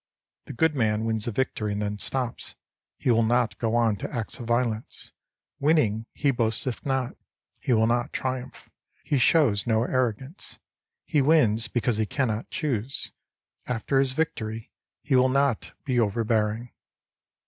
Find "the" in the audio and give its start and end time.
0.45-0.53